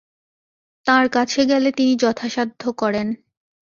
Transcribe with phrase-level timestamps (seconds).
[0.85, 3.07] তাঁর কাছে গেলে তিনি যথাসাধ্য করেন।